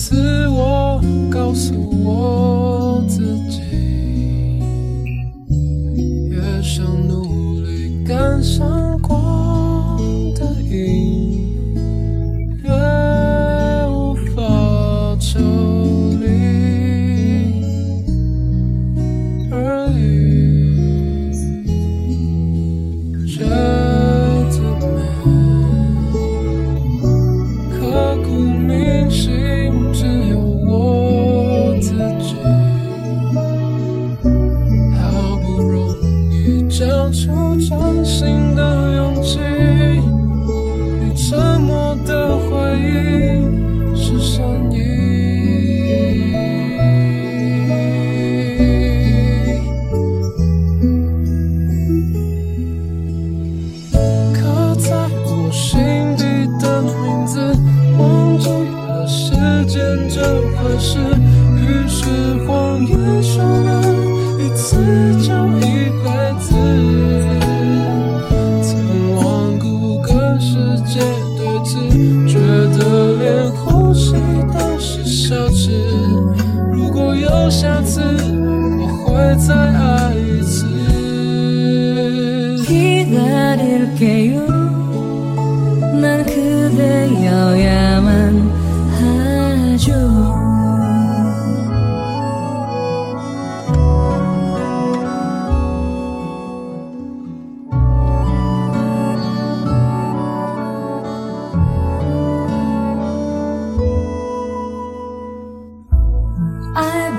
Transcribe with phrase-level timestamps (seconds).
[0.00, 1.74] 次我告诉
[2.04, 3.60] 我自己，
[6.30, 9.27] 越想努力赶上光
[42.78, 42.84] 的回
[43.26, 44.76] 应是善意。
[54.34, 54.86] 刻在
[55.24, 55.80] 我心
[56.16, 56.22] 底
[56.60, 57.40] 的名字，
[57.98, 59.34] 忘记了时
[59.66, 60.16] 间这
[60.56, 60.98] 回事。
[61.56, 62.04] 于是
[62.46, 63.82] 谎言说了
[64.38, 64.76] 一次
[77.50, 78.17] 下次，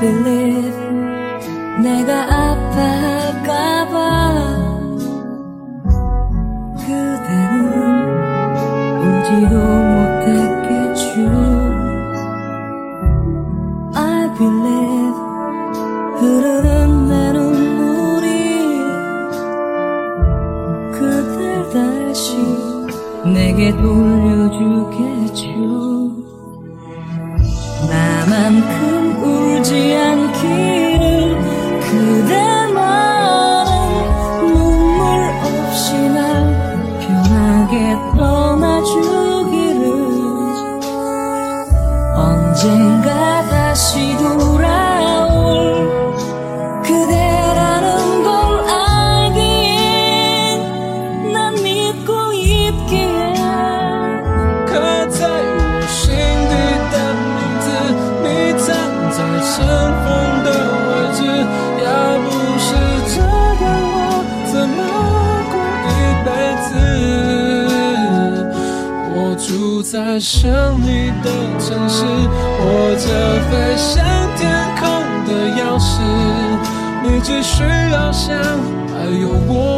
[0.00, 0.78] believe.
[1.82, 3.94] 내가 아파할까봐
[6.76, 7.62] 그대는
[9.02, 9.54] 울지도
[9.94, 11.08] 못했겠죠.
[13.94, 15.18] I believe.
[16.20, 16.66] 흐르는
[17.08, 18.26] 내 눈물이
[20.92, 22.26] 그댈 다시
[23.24, 25.46] 내게 돌려주겠죠.
[27.88, 28.97] 나만큼
[29.58, 31.36] 울지 않기를
[31.80, 33.66] 그대만은
[34.46, 34.96] 눈물
[35.42, 36.22] 없이 날
[37.00, 39.82] 편하게 떠나주기를
[42.14, 43.17] 언젠가
[66.68, 66.74] 子？
[69.20, 70.48] 我住在想
[70.80, 73.06] 你的城市，握着
[73.50, 74.04] 飞向
[74.36, 74.40] 天
[74.78, 74.82] 空
[75.26, 75.90] 的钥匙，
[77.02, 77.62] 你只需
[77.92, 78.36] 要想，
[78.92, 79.77] 还有我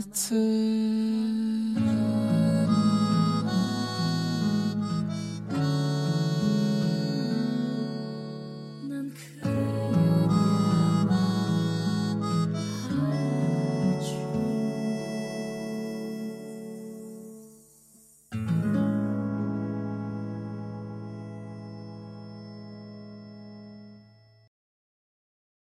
[0.00, 1.29] 一次。